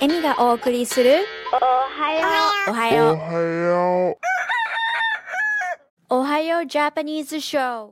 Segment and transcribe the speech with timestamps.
[0.00, 1.16] エミがお送りする
[1.52, 2.20] おはよ
[2.68, 3.14] おはよう。
[3.14, 4.16] おはよう。
[6.10, 7.90] おはようジャパニーズショー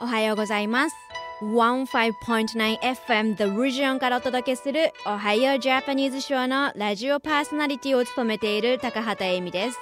[0.00, 0.96] おはようございます。
[1.40, 9.78] 15.9FM The Region からお届けするおはようジャパニーズショーのラジオパーソナリティを務めている高畑恵美です。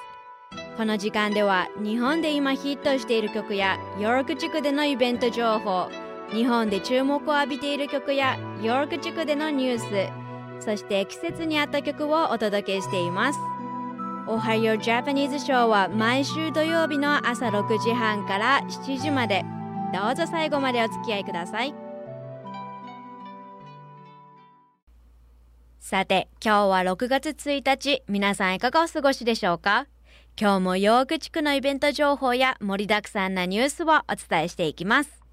[0.77, 5.91] この時間では日本で今ヒットしている曲やヨーク地区でのイベント情報
[6.33, 9.79] 日本で注目を浴びている曲やヨーク地区でのニュー
[10.59, 10.65] ス。
[10.65, 13.39] そして季節に合った曲をお届けしています。
[14.27, 19.45] おはようジャパニーズショーは毎週土曜日の朝6時半から7時まで。
[19.93, 21.75] どうぞ最後までお付き合いください。
[25.79, 28.03] さて今日は6月1日。
[28.09, 29.89] 皆さんいかがお過ごしでしょうか？
[30.41, 35.24] 今日もヨーク地区のイベント情報や盛りだくさんなニュースをお伝えしていきます。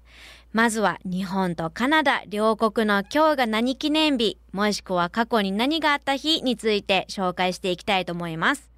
[0.52, 8.72] まずは日本とカナダ両国の今日が何記念日もしくは過去に何があった日について紹介していきたいと思います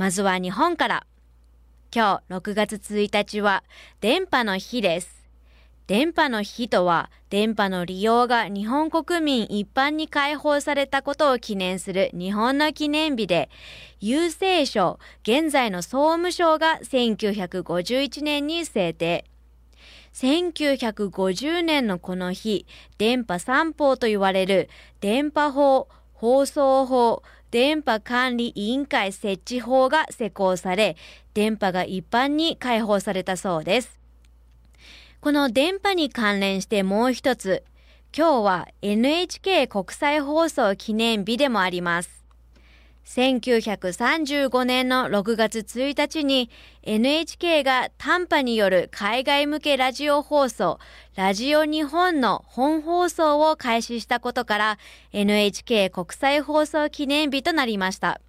[0.00, 1.06] まずは日本から。
[1.94, 3.64] 今日6月1日は
[4.00, 5.28] 電波の日です。
[5.86, 13.50] 電波の日とは電波の利用が日本国民一般に開放されたことを記念する日本の記念日で、
[14.00, 19.29] 郵政省、現在の総務省が1951年に制定。
[20.14, 22.66] 1950年のこの日、
[22.98, 24.68] 電波三法と言われる
[25.00, 30.96] 電波法、放送法、電波管理委員会設置法が施行され、
[31.34, 33.98] 電波が一般に開放されたそうです。
[35.20, 37.64] この電波に関連してもう一つ、
[38.16, 42.19] 今日は NHK 国際放送記念日でもあります。
[43.10, 46.48] 1935年の6月1日に
[46.84, 50.78] NHK が短波による海外向けラジオ放送
[51.16, 54.78] ラジオ日本の本放送を開始したことから
[55.12, 58.20] NHK 国際放送記念日となりました。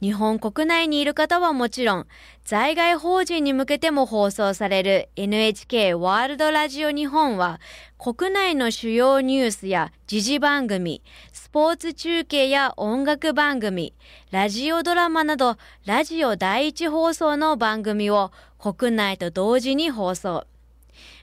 [0.00, 2.06] 日本国内にいる方はもちろん、
[2.42, 7.60] 在外法人に向けても放送される NHK ワールドラジオ日本は、
[7.98, 11.02] 国内の主要ニュースや時事番組、
[11.34, 13.92] スポーツ中継や音楽番組、
[14.30, 20.46] ラジオドラマなど、ラジオ第一放送の番組を国内と同時に放送。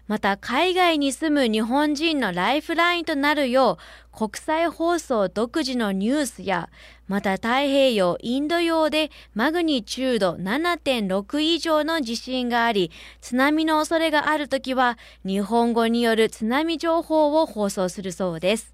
[0.07, 3.77] また海外に住む日本人のライフラインとなるよ
[4.13, 6.69] う国際放送独自のニュースや
[7.07, 12.91] また太平洋インド洋でマグニチュード7.6以上の地震があり
[13.21, 18.73] 津波の恐れがあるときは日本語による津波情報を放送するそうです。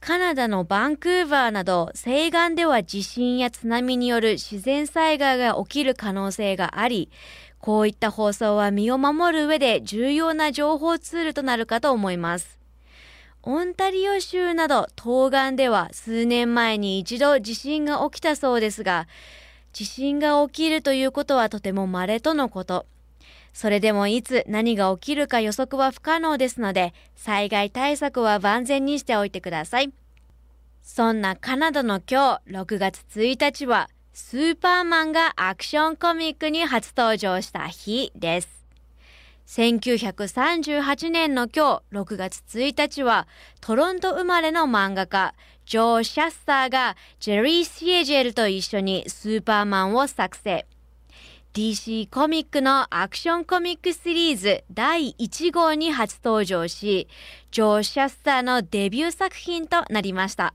[0.00, 7.10] カナダのバンクーバーなど西岸では地震や津波による自然災害が起きる可能性があり
[7.58, 12.55] こういった放送は身を守る上で重要な情報ツールとなるかと思います。
[13.48, 19.06] オンタリオ州など東岸では数年前に一度地震が起きたそうですが、
[19.72, 22.86] 地震が起きるということはとても稀とのこと。
[23.52, 29.92] それでもいつ何が起きるか予測は不可能ですので、災害対策は万全にしておいてください。
[30.82, 38.55] そんなカナダの今日6月1日はスーパーマンがアクションコミックに初登場した日です。
[39.46, 43.28] 1938年の今日6月1日は
[43.60, 45.34] トロント生まれの漫画家
[45.66, 50.66] ジョー・シャスターがジェリー・シエジェルと一緒にスーパーマンを作成。
[51.54, 57.08] DC コミックのアクションコミックシリーズ第1号に初登場し、
[57.52, 60.54] ジョー・シャスターのデビュー作品となりました。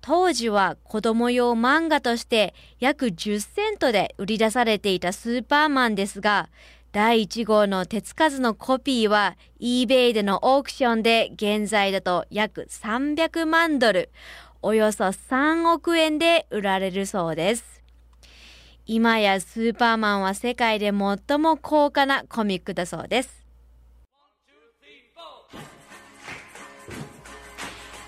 [0.00, 6.48] 当時は子供用漫画として約10セントで売り出されていたスーパーマンですが、
[6.92, 14.10] 第1号の手つかずのコピーは eBay でのオークションで現在だと約300万ドル、
[14.60, 17.80] およそ3億円で売られるそうです。
[18.86, 23.46] 今やスーパーマンは世界で最も高価なコミックだそうです。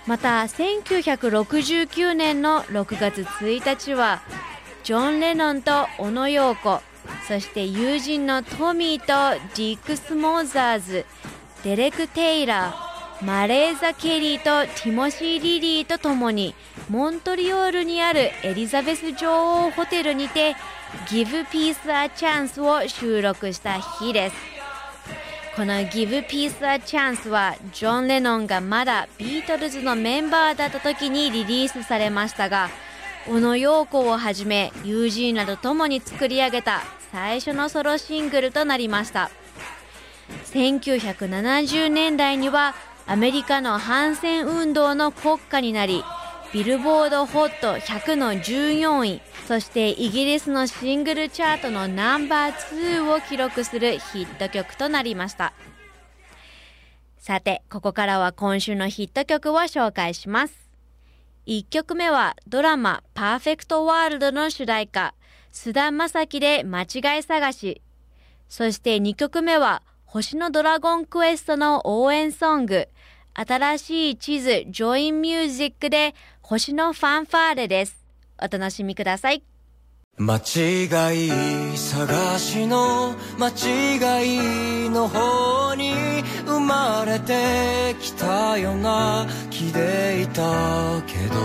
[0.05, 4.21] また1969年の6月1日は
[4.83, 6.81] ジョン・レノンと小野陽子
[7.27, 11.05] そして友人のトミーとディック・スマザーズ、
[11.63, 16.55] デレク・テイラーマレーザ・ケリーとティモシー・リアリーとともに
[16.89, 20.55] モントリオールにあるエリザベス女王ホテルにて
[21.07, 24.35] 「Give Peace a Chance」を収録した日です。
[25.55, 32.69] この Give Peace a Chance はジョン・レノンがまだビートルズのメンバーだった時にリリースされましたが
[33.25, 36.81] 小野陽子をはじめ友人らと共に作り上げた
[37.11, 39.31] 最初のソロシングルとなりました。
[40.53, 42.75] 1970年代には
[43.05, 46.03] アメリカの反戦運動の国家になり
[46.53, 55.53] ビルボードホット100の14位そしてイギリスのシングルチャートのナンバー2を記録するヒット曲となりました。
[57.17, 60.62] さてここからは今週のヒット曲を紹介します。
[61.45, 65.13] 1曲目はドラマ「パーフェクトワールド」の主題歌
[65.51, 67.81] 菅田将暉で間違い探し
[68.49, 72.87] そして2曲目は星のドラゴンクエストの応援ソング
[73.33, 78.05] 新しい地図ジョインミュージックで星のファンファーレです。
[78.37, 79.52] お楽しみください。
[80.15, 80.85] 間違
[81.27, 85.95] い探しの間違いの方に
[86.45, 91.41] 生まれてきたような気でいたけど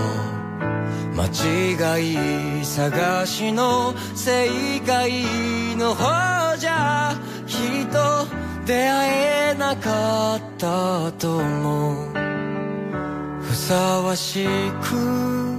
[1.17, 1.29] 間
[1.97, 4.51] 違い探しの正
[4.87, 5.25] 解
[5.77, 7.17] の方じゃ
[7.47, 8.27] きっと
[8.67, 12.19] 出会えなかったと思う。
[13.41, 14.47] ふさわし
[14.83, 15.59] く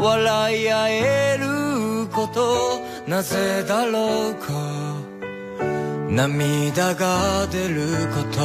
[0.00, 1.63] 笑い合える
[2.14, 4.52] ことなぜだろうか？
[6.08, 8.38] 涙が出ること。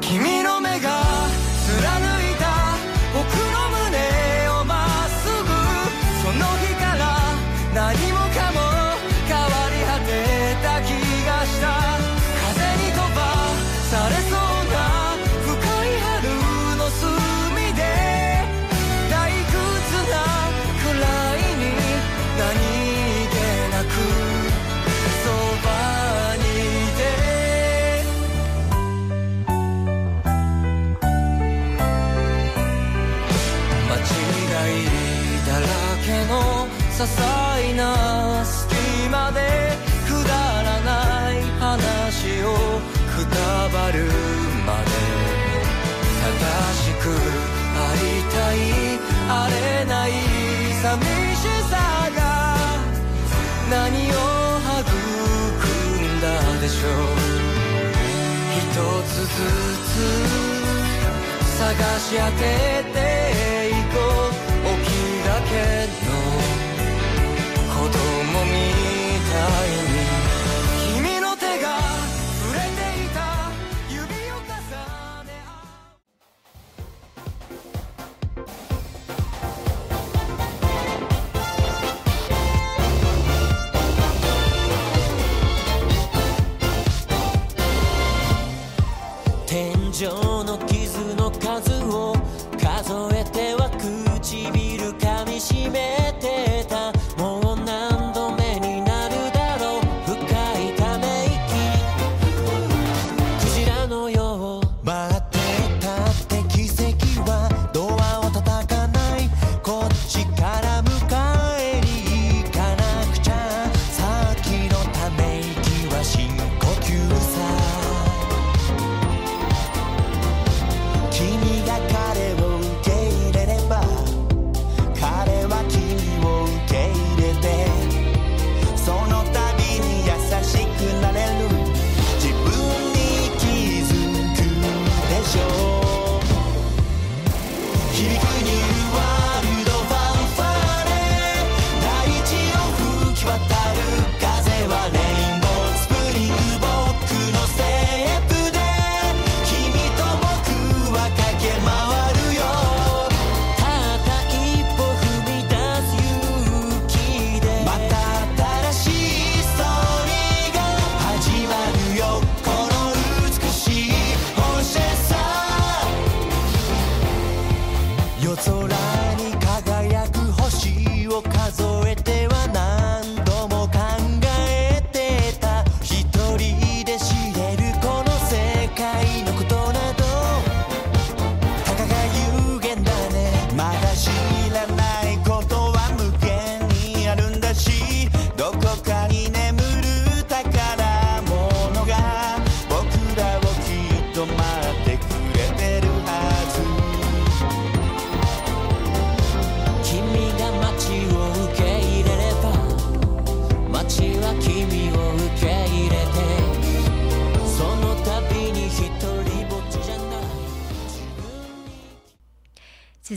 [0.00, 1.02] 君の目が
[1.66, 2.13] 貫く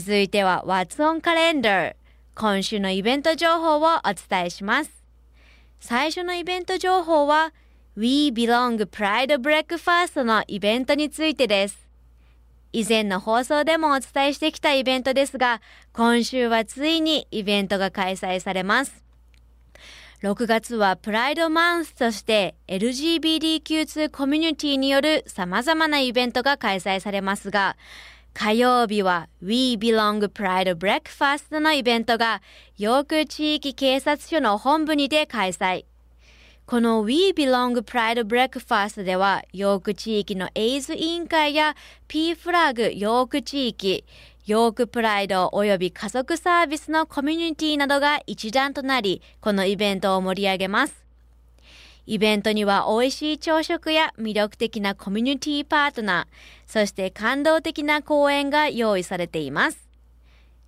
[0.08, 1.94] 続いては What's on Calendar?
[2.34, 5.04] 今週のイベント情報をお伝えします。
[5.80, 7.52] 最初のイベント情報は
[7.94, 11.86] We Belong Pride Breakfast のイベントについてです。
[12.72, 15.60] 以前の放送でもお伝えしてきたイベントですが、
[15.92, 19.04] 今週はついにイベントが開催されます。
[20.22, 27.76] 6月はプライドマンスとして LGBTQ2 コミュニティによる様々なイベントが開催されますが、
[28.40, 32.40] 火曜日は We Belong Pride Breakfast のイベントが
[32.76, 35.86] ヨーク地域警察署の本部にて開催。
[36.64, 41.74] この We Belong Pride Breakfast では、ヨーク地域のエイズ委員会や
[42.06, 44.04] P フラグヨーク地域、
[44.46, 51.07] ヨークプライド及び家族サービスのコミュニティなどが一段となり、このイベントを盛り上げます。
[52.10, 56.26] イベントには美味しい朝食や魅力的なコミュニティパートナー、
[56.66, 59.86] そして感動的な講演が用意されています。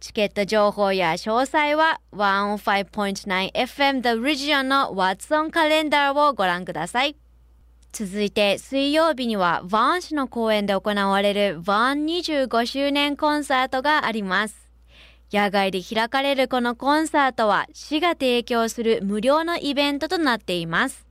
[0.01, 7.17] チケット情報や詳細は 105.9FM The Region の What's on カレンダーをご覧ください。
[7.91, 14.69] 続いて水曜日にはワン市の公園で行われるワン25周年コンサートがあります。
[15.33, 21.10] 野外で開かれるこのコンサートは市が提供する無料のイベントとなっています。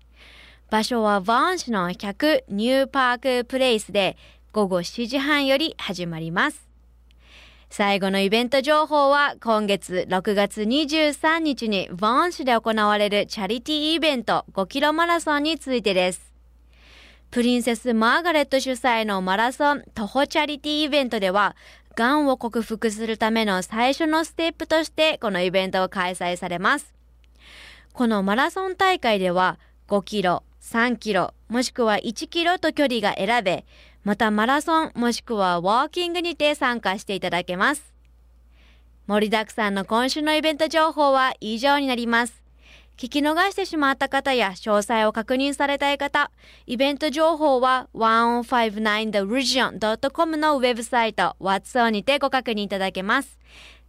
[0.69, 4.17] 場所はワン市の100ニューパークプレイスで
[4.51, 6.67] 午後7時半より始まります。
[7.71, 16.31] 最後のイベント情報は今月6月23日にワン市で行われるチャリティーイベント5キロマラソンについてです。
[17.31, 21.55] プリンセス・マーガレット主催のマラソン徒歩チャリティーイベントでは、
[21.95, 26.93] がんを克服するための最初のステップとしてこのイベントを開催されます。
[27.93, 33.65] このマラソン大会では5キロ、3キロ、もしくは1キロと距離が選べ、
[34.03, 37.91] またマラソンもしくはウォーキングにて参加していただけます。
[39.07, 42.43] 盛りだくさんの今週のイベント情報は以上になります。
[42.97, 46.29] 聞き逃してしまった方や詳細を確認されたい方、
[46.67, 53.39] イベント情報は 1059theregion.com のウェブサイト What's On にてご確認いただけます。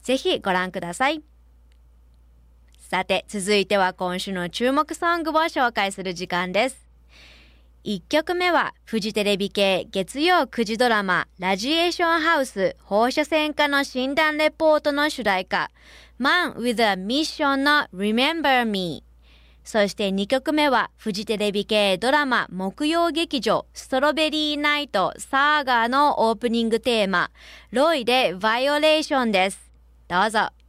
[0.02, 1.22] ぜひご覧ください。
[2.90, 6.88] さて、続いては今週の注目ソングを紹介する時間です。
[7.84, 15.70] 1曲目はフジテレビ系月曜9時ドラマラジエーションハウス放射線科の診断レポートの主題歌
[16.18, 19.02] Man with a Mission の Remember Me
[19.64, 27.30] そして2曲目はフジテレビ系ドラマ木曜劇場ストロベリーナイトサーガーのオープニングテーマ
[27.70, 29.70] ロイでバイオレーションです。
[30.08, 30.59] どうぞ。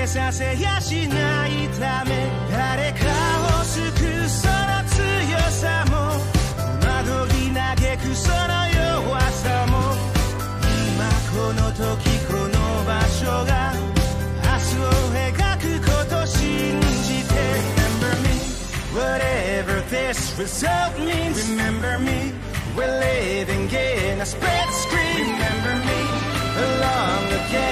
[0.00, 3.04] 消させやしないため」「誰か
[3.60, 4.54] を救うその
[4.88, 5.94] 強さも
[6.80, 9.94] 戸惑い嘆くその弱さも」「
[10.64, 11.84] 今この時
[12.26, 13.74] この場所が
[14.42, 17.34] 明日を描くこと信じて
[17.76, 18.34] Remember me
[18.94, 22.32] whatever this result means Remember me
[22.76, 25.98] we're living in a spread screen Remember me
[26.56, 27.69] along again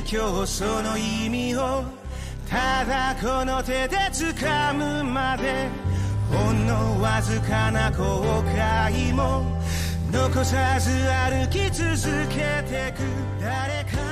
[0.00, 1.84] 今日その意味を
[2.48, 5.68] ただこの手で掴むまで
[6.30, 9.44] ほんのわずかな後悔も
[10.10, 13.02] 残さず歩き続けてく
[13.40, 14.09] 誰か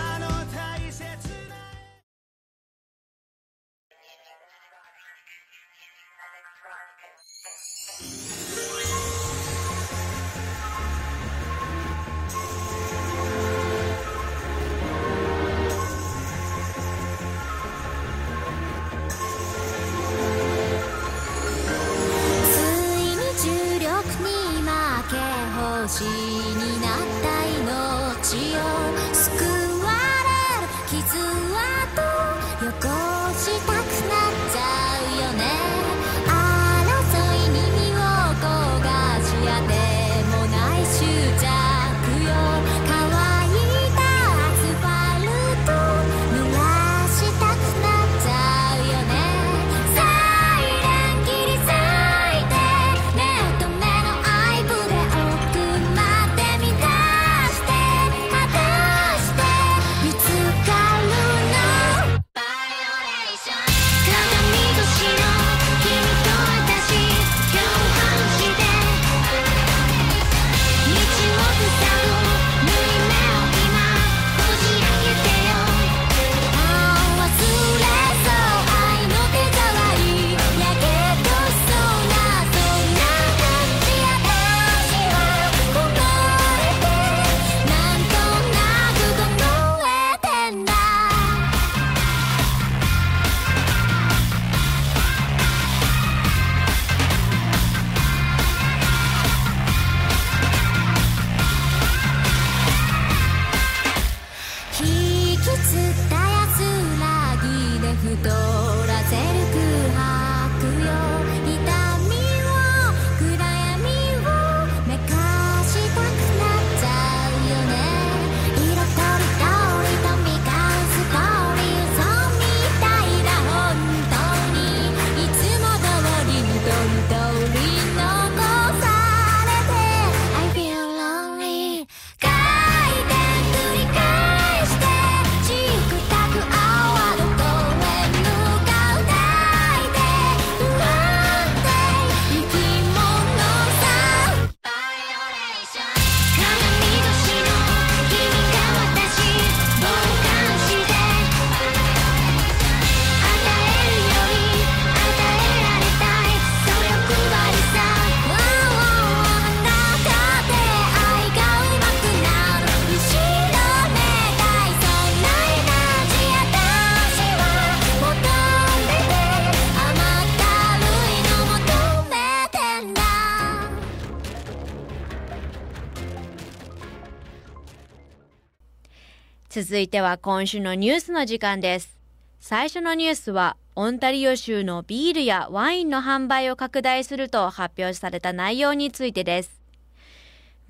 [179.61, 181.99] 続いては今週のニュースの時間です。
[182.39, 189.61] 最初のニュースは、オンタリオ州のビールやワインの販売を拡大すると発表された内容についてです。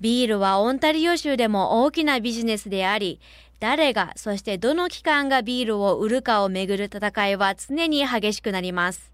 [0.01, 3.19] ビールはオンタリオ州でも大きなビジネスであり、
[3.59, 9.11] 誰が、そしてどの機関がビールを売るかをめぐる戦いは常に激しくなります。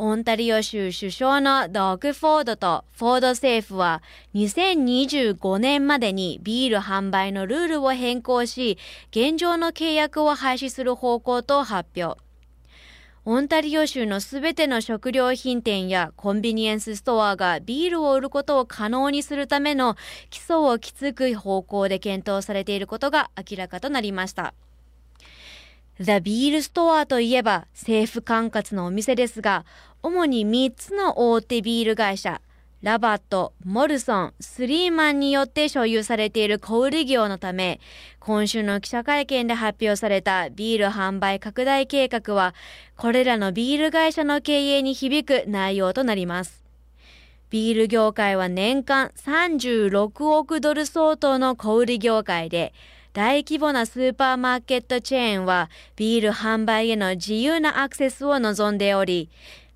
[0.00, 4.00] オンタリオ州首相のドッグ・フォードとフォード政府は
[4.32, 8.78] 2025年までにビール販売のルールを変更し、
[9.10, 12.16] 現状の契約を廃止する方向と発表。
[13.24, 19.96] オンタリオ州のすべての食料品店やコンビニエンスストアがビールを売ることを可能にするための
[20.30, 24.54] 基礎をきつく方向で検討されていることが明らかとなりました。
[26.00, 29.64] ザ・ビールストアといえば政府管轄のお店ですが、
[30.00, 32.40] 主に3つの大手ビール会社、
[32.82, 37.80] ラバット、モルソン、スリーマンによって所有されている小売業のため、
[38.20, 42.54] 今週の記者会見で発表されたビール販売拡大計画は、
[42.96, 46.62] これらのビール会社の経営に響く内容となります。
[47.50, 52.72] ビール業界は年間36億ドル相当の小売業界で、
[53.14, 59.28] 大規模なスーパーマーケットチェーンはビール販売への自由なアクセスを望んでおり、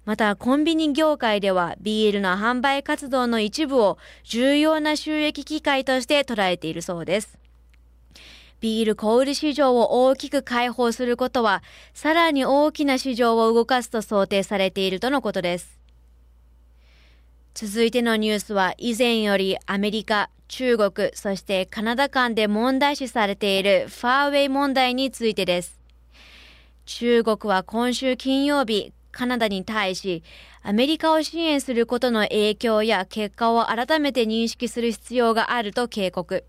[0.05, 7.39] またコンビニ業界ではビールの販売活動の一部を重要な収益機会として捉えているそうです。
[8.61, 15.81] ビール小売市場を大きく開放することは、さらに大きな市場を動かすと想定されているとのことです。
[17.55, 25.81] 続いてのニュースは以前よりアメリカ、中国、そしてカナダ間で問題視されているファーウェイ問題についてです。
[26.87, 30.25] 中国は今週金曜日、カナダに対し、
[30.63, 36.45] アメリカを支援することの影響や結果を改めて認識する必要があると警告。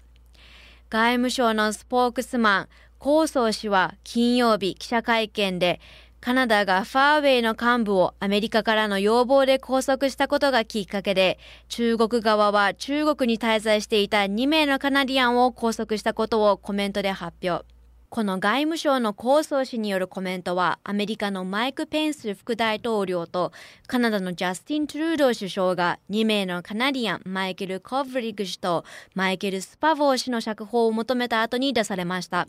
[0.90, 5.82] 外務省のスポークスマン、コーソー氏は金曜日記者会見で、
[6.22, 17.66] カナダがファーウェイの幹部をアメリカからの要望で拘束したことがきっかけで、中国側は中国に滞在していた2名のカナディアンを拘束したことをコメントで発表。
[18.14, 23.52] この外務省の構想氏によるコメントは、アメリカのマイク・ペンス副大統領と
[23.88, 32.48] カナダのジャスティン・トゥルードー首相が2名のカナディアン、マイケル・コブリッグ氏とマイケル・スパボー氏の釈放を求めた後に出されました。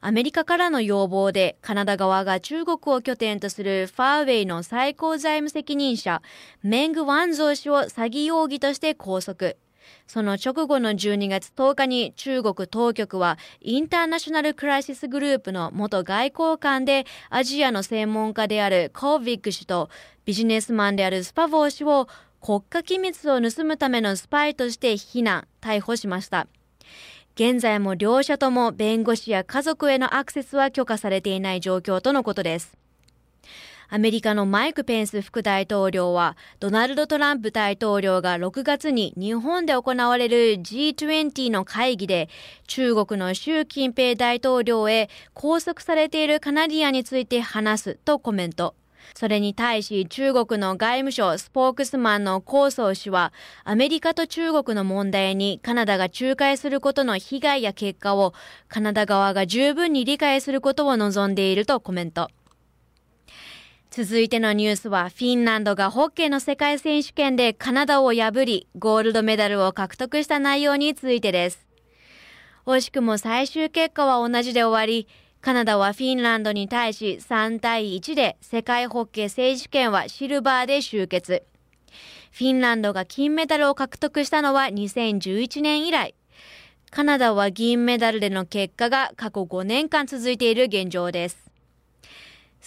[0.00, 6.22] アメリカからの要望でカナダ側が中国を拠点とするファーウェイの最高財務責任者
[6.62, 9.54] メング・ワンゾー氏を詐欺容疑として拘束。
[10.06, 19.90] その直後の12月10日に中国当局はインターナショナルクライシスグループの元外交官でアジアの専門家であるコービック氏と
[20.24, 22.08] ビジネスマンであるスパボー氏を
[22.40, 26.46] 国家機密を盗むためのスパイとして非難、逮捕しました。
[27.34, 32.79] 現在も両者とも弁護士や家族へのアクセスは許可されていない状況とのことです。
[33.92, 42.28] アメリカのマイク・ペンス副大統領は、ドナルド・トランプ大統領が6月に日本で行われる G20 の会議で、
[42.68, 48.76] 中国の習近平大統領へ拘束されているカナディアについて話すとコメント。
[49.16, 53.32] それに対し中国の外務省スポークスマンのコソー氏は
[53.64, 58.34] アメリカと中国の問題にカナダが仲介することの被害や結果を
[58.68, 62.30] カナダ側が十分に理解することを望んでいるとコメント。
[63.90, 71.66] 続いてのニュースは、フィンランドがホッケーの世界選手権でカナダを破り、ゴールドメダルを獲得した内容についてです。
[72.66, 75.08] 惜しくも最終結果は同じで終わり、
[75.40, 81.42] カナダはフィンランドに対し3対1で世界ホッケー選手権はシルバーで終結。
[82.30, 86.14] フィンランドが金メダルを獲得したのは2011年以来。
[86.92, 91.49] カナダは銀メダルでの結果が過去5年間続いている現状です。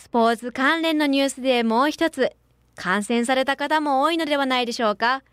[0.03, 2.35] スポーツ関連のニュースでもう一つ、
[2.75, 5.23] 感染された方も多いのではないでしょうか。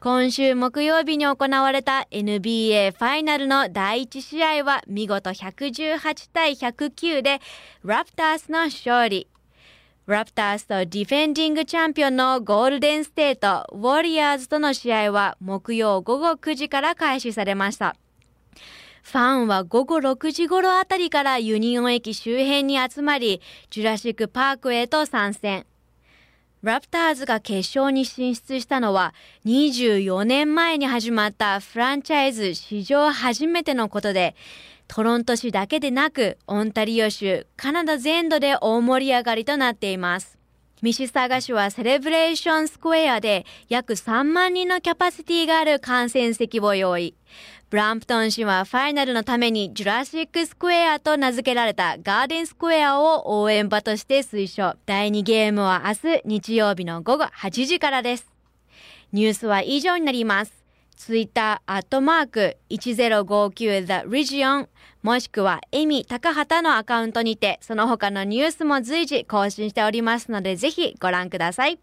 [0.00, 7.40] 今週木曜日に行われた NBA ファイナルの第1試合は見事118対109で
[7.82, 9.28] ラプターズの勝利。
[10.04, 17.96] ラプターズとディフェンディングチャンピオンのゴールデンステート、ウォリアーズとの試合は木曜午後9時から開始されました。
[19.08, 23.40] ファンは午後6時頃あたりからユニオン駅周辺に集まり、
[23.70, 25.64] ジュラシックパークへと参戦。
[26.62, 29.14] ラプターズが決勝に進出したのは
[29.46, 34.36] 24年前に始まったフランチャイズ史上初めてのことで、
[34.88, 40.36] トロント市だけでなく、オンタリオ州、カナダ全土で大盛り上がりとなっています。
[40.80, 47.14] ミシサガ市はセレブレーションスクエアで約3万人のキャパシティがある観戦席を用意。
[47.70, 54.78] ブランプトン市はファイナルのためにジュラシックスクエアと名付けられたガーデンスクエアを応援場として推奨。
[54.86, 58.32] 第2ゲームは明日日曜日の午後8時からです。
[59.12, 60.64] ニュースは以上になります。
[60.96, 64.68] ツイッターアットマーク 1059The Region
[65.02, 71.78] もしくはエミ高畑のアカウントにてその他のニュースも随時更新しておりますのでぜひご覧ください。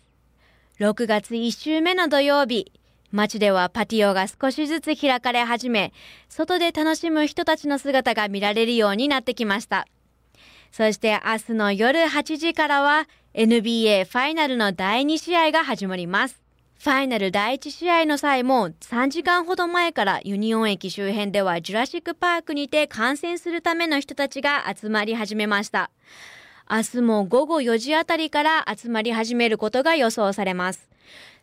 [0.81, 2.73] 6月1週目の土曜日、
[3.13, 5.93] 街ではパティオが少しずつ開かれ始め、
[6.29, 9.87] 外で楽しむ人たちの姿が見られるようになってきました。
[10.73, 16.48] そして明日の夜8時からは NBA ファイナルの第2試合が始まります。
[16.81, 25.91] ファイナル第1試合の際も3時間ほど前からユニオン駅周辺ではジュラシックパークにて観戦するための人たちが集まり始めました。
[26.71, 30.89] 明日も午後4時あたりから集まり始めることが予想されます。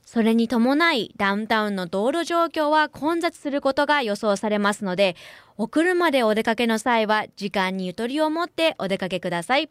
[0.05, 5.17] それに伴いダウンタウンの道路状況は混雑することが予想されますので、
[5.57, 9.69] お車でお出かけの際は時間にゆとりを持ってお出かけください。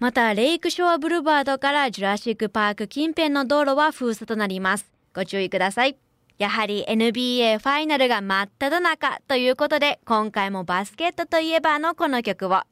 [0.00, 4.90] また、レイクショアブルバードからジュラシックパーク近辺の道路は封鎖となります。
[5.14, 5.98] ご注意ください。
[6.38, 12.62] やはり NBA ファイナルが真っ只中ということで、今回もバスケットといえばのこの曲を。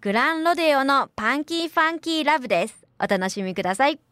[0.00, 2.86] グランロデオのパンキーファンキーラブです。
[2.98, 4.05] お楽しみください。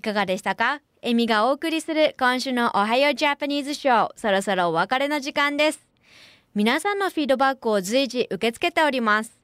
[0.00, 0.80] いかがでしたか？
[1.02, 5.86] エミがお送りする今週のおはようジャパニーズショー、そろそろお別れの時間です。
[6.54, 9.38] 皆さんのフィードバックを随時受け付けております。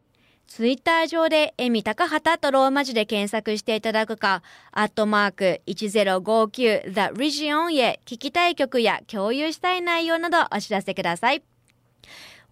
[0.46, 4.42] ツイッター上でエミ高畑とローマ字で検索していただくか、
[4.72, 11.42] アットマーク 1059The Region へ聞きたい曲や共有したい内容などお知らせください。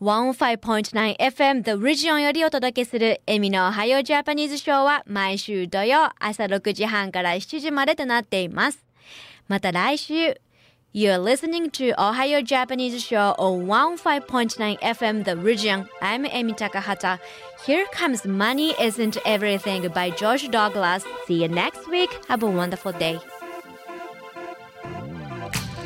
[0.02, 8.86] 15.9FM The Region よりお届けするエミのおはようジャパニーズショーは毎週土曜朝6時半から7時までとなっています。
[9.48, 10.39] また来週
[10.91, 15.88] You're listening to Ohio Japanese Show on 15.9 FM The Region.
[16.02, 17.19] I'm Amy Takahata.
[17.65, 21.06] Here comes Money Isn't Everything by George Douglas.
[21.28, 22.10] See you next week.
[22.28, 23.19] Have a wonderful day.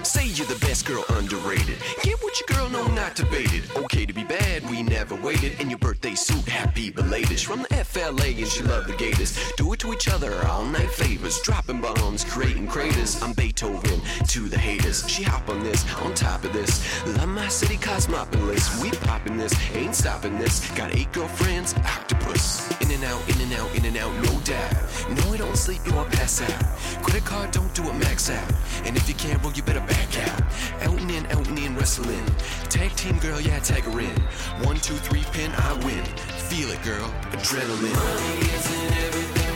[0.08, 1.76] Say you're the best girl underrated.
[2.02, 3.64] Get what your girl know not debated.
[3.76, 5.60] Okay to be bad, we never waited.
[5.60, 7.38] In your birthday suit, happy belated.
[7.38, 9.38] From the FLA and she love the Gators.
[9.58, 11.38] Do it to each other, all night favors.
[11.42, 13.22] Dropping bombs, creating craters.
[13.22, 15.06] I'm Beethoven to the haters.
[15.10, 16.82] She hop on this, on top of this.
[17.18, 18.82] Love my city cosmopolis.
[18.82, 20.70] We popping this, ain't stopping this.
[20.70, 22.77] Got eight girlfriends, octopus.
[22.98, 24.74] And out, in and out, in and out, no doubt.
[25.10, 27.00] No, I don't sleep, you won't pass out.
[27.00, 28.52] Credit card, don't do it, max out.
[28.84, 30.42] And if you can't roll, you better back out.
[30.82, 32.26] Out and in, out and in, wrestling.
[32.68, 34.20] Tag team girl, yeah, tag her in.
[34.66, 36.04] One, two, three, pin, I win.
[36.50, 37.08] Feel it, girl.
[37.30, 37.94] Adrenaline.
[37.94, 39.47] Money isn't everything,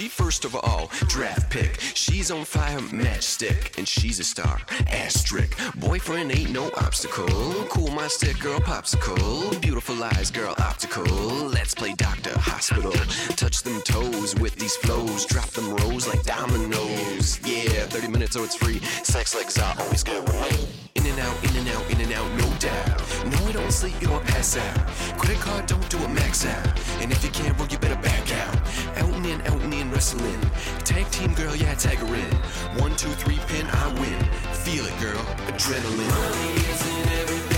[0.00, 1.78] She first of all, draft pick.
[1.78, 5.58] She's on fire, matchstick, and she's a star, asterisk.
[5.78, 7.26] Boyfriend ain't no obstacle.
[7.68, 9.60] Cool my stick, girl, popsicle.
[9.60, 11.04] Beautiful eyes, girl, optical.
[11.04, 12.92] Let's play doctor, hospital.
[13.36, 15.26] Touch them toes with these flows.
[15.26, 17.38] Drop them rolls like dominoes.
[17.44, 18.78] Yeah, 30 minutes or it's free.
[19.02, 20.89] Sex legs are always good with me.
[21.10, 23.00] And out, in and out, in and out, no doubt.
[23.26, 24.86] No, I don't sleep, you don't pass out.
[25.18, 26.66] Credit card, don't do a max out.
[27.00, 28.56] And if you can't roll, you better back out.
[28.96, 30.40] Out and in, out and in, wrestling.
[30.84, 32.34] Tag team girl, yeah, tag her in.
[32.80, 34.22] One, two, three, pin, I win.
[34.62, 35.24] Feel it, girl.
[35.48, 36.06] Adrenaline.
[36.06, 37.49] Money isn't everything,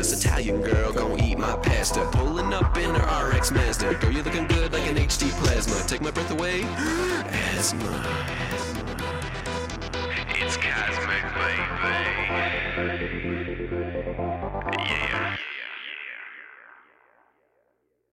[0.00, 0.24] Jealous.
[0.24, 2.00] Italian girl, gon' eat my pasta.
[2.12, 3.98] Pulling up in her RX Mazda.